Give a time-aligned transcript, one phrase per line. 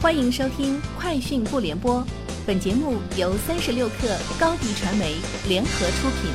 [0.00, 1.96] 欢迎收听《快讯不联播》，
[2.46, 5.16] 本节目由三十六克高低传媒
[5.48, 6.30] 联合出品。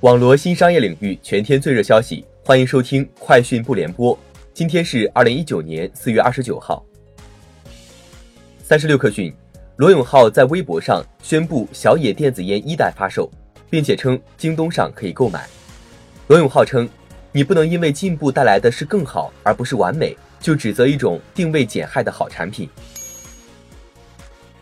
[0.00, 4.14] 网罗新商业领域全天最热消息，欢迎收听《快讯不联播》。
[4.52, 6.84] 今天是二零一九年四月二十九号。
[8.62, 9.34] 三十六克讯，
[9.76, 13.30] 罗永浩在微博上宣布小野电子烟一代发售，
[13.70, 15.48] 并且称京东上可以购买。
[16.26, 16.86] 罗永浩称
[17.32, 22.68] ：“你不能因为进步带来的是更好，而不是完美。”就指责一种定位减害的好产品。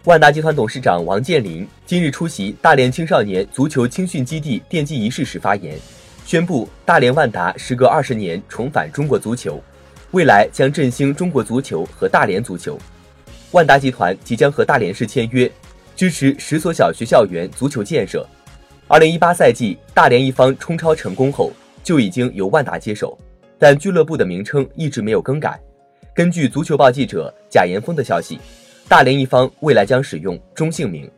[0.05, 5.77] 万达集团董事长王健林今日出席大连青少年足球青训基地奠基仪式时发言，
[6.25, 9.61] 宣布大连万达时隔二十年重返中国足球，
[10.13, 12.79] 未来将振兴中国足球和大连足球。
[13.51, 15.51] 万达集团即将和大连市签约，
[15.97, 18.25] 支持十所小学校园足球建设。
[18.87, 21.53] 二零一八赛季大连一方冲超成功后，
[21.83, 23.19] 就已经由万达接手，
[23.59, 25.61] 但俱乐部的名称一直没有更改。
[26.17, 28.39] 根据足球报记者贾岩峰的消息，
[28.89, 31.11] 大连一方未来将使用中性名。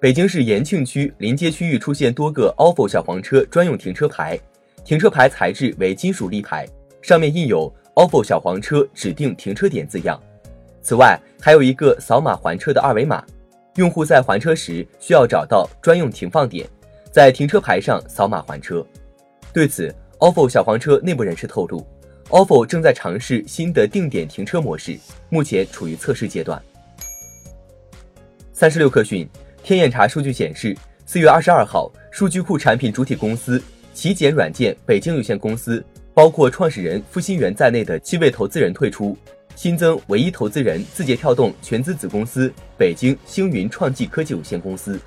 [0.00, 4.38] 北京市延庆区临街区域出现多个 ofo 小黄车专用停车牌，
[4.84, 6.64] 停车牌材质为金属立牌，
[7.02, 10.16] 上面印有 ofo 小黄车指定停车点字样。
[10.80, 13.24] 此外，还有一个扫码还车的二维码，
[13.74, 16.64] 用户在还车时需要找到专用停放点，
[17.10, 18.86] 在停车牌上扫码还车。
[19.52, 21.84] 对此，ofo 小黄车内部人士透露。
[22.30, 24.96] Ofo 正在尝试新的定点停车模式，
[25.28, 26.60] 目前处于测试阶段。
[28.52, 29.28] 三十六氪讯，
[29.64, 33.60] 天眼查数据显示，四月二十二号，数据库产品主体公司
[33.92, 39.18] 奇简软件北京有限公司，包括创始人付新元在内的七位投资人退出，
[39.56, 45.00] 新增唯一投资人字节跳动全资子公司北京星云创技科技有限公司。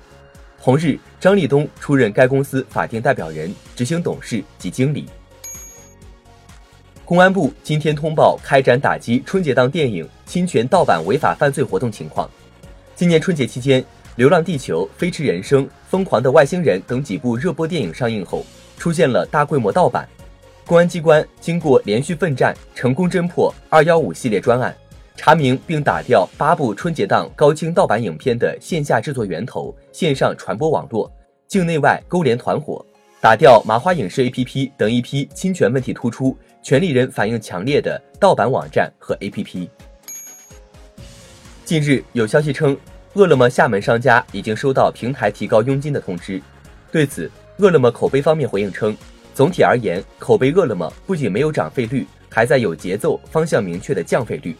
[0.62, 5.06] 同日，张立东出任该公司法定代表人、执行董事及经理。
[7.06, 12.28] 公安部今天通报开展打击春节档电影侵权盗版违法犯罪活动情况。
[12.96, 13.82] 今年春节期间，
[14.16, 18.42] 《流浪地球》《飞驰人生》《疯狂的外星人》等几部热播电影上映后，
[18.78, 20.08] 出现了大规模盗版。
[20.66, 24.74] 公安机关经过连续奋战，成功侦破“二幺五”系列专案，
[25.14, 31.12] 查明并打掉八部春节档高清盗版影片的线下制作源头、线上传播网络，
[31.48, 32.82] 境内外勾连团伙，
[33.24, 36.36] 打掉麻花影视 APP 等一批侵权问题突出。
[36.62, 39.66] 权利人反映强烈的盗版网站和 APP。
[41.64, 42.76] 近日有消息称，
[43.14, 46.38] 饿了么厦门商家已经收到平台提高佣金的通知。
[46.92, 48.94] 对此，饿了么口碑方面回应称，
[49.34, 54.54] 总体而言，口碑饿了么不仅没有涨费率，还在有节奏、方向明确的降费率。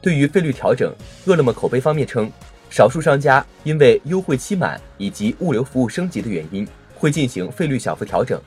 [0.00, 2.30] 对于费率调整，饿了么口碑方面称，
[2.70, 6.64] 少数商家因为优惠期满以及物流服务升级的原因，
[7.04, 8.40] 会进行费率小幅调整。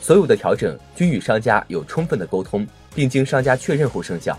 [0.00, 4.36] 所有的调整均与商家有充分的沟通，并经商家确认后生效。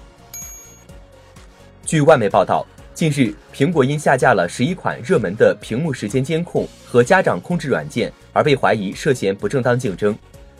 [1.85, 10.13] 据外媒报道，近日苹果因下架了十一款热门的屏幕时间监控和家长控制软件，而被怀疑涉嫌不正当竞争。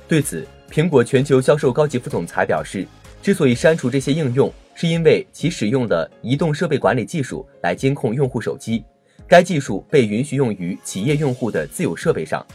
[0.07, 2.87] 对此，苹果全球销售高级副总裁表示，
[3.21, 8.85] 之所以删除这些应用，是因为其使用了移动设备管理技术来监控用户手机，
[9.27, 12.45] 该技术被允许用于企业用户的自有设备上。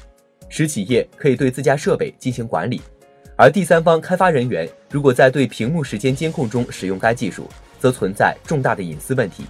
[0.49, 2.81] 使企业可以对自家设备进行管理，
[3.37, 7.49] 而第三方开发人员如果在对屏幕时间监控中使用该技术，
[7.79, 9.45] 则存在重大的隐私问题。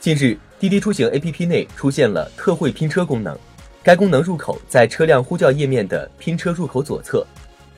[0.00, 3.38] 近日，滴滴出行 APP 内出现了特惠拼车功能，
[3.82, 7.26] 该功能入口在车辆呼叫页面的拼车入口左侧。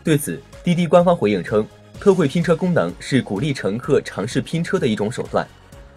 [0.02, 1.66] 对此，滴滴官方回应称，
[1.98, 5.46] 特惠拼车功能是鼓励乘客尝试拼车的一种手段。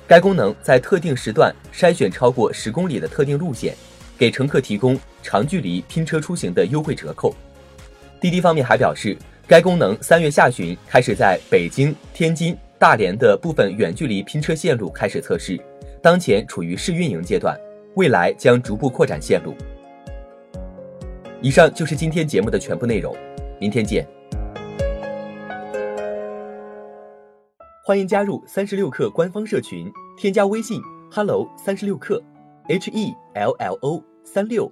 [0.05, 3.75] 该功能在特定时段筛选超过十公里的特定路线。
[4.15, 7.33] 给乘客提供长距离拼车出行的优惠折扣。
[8.19, 9.17] 滴滴方面还表示，
[9.47, 15.59] 该功能三月下旬开始在北京、天津、大连的部分远距离拼车线路开始测试，
[16.01, 17.57] 当前处于试运营阶段，
[17.95, 19.55] 未来将逐步扩展线路。
[21.41, 23.15] 以上就是今天节目的全部内容，
[23.59, 24.07] 明天见。
[27.85, 30.81] 欢迎加入三十六氪官方社群，添加微信
[31.11, 32.21] hello 三十六氪
[32.67, 34.03] ，h e l l o。
[34.25, 34.71] 三六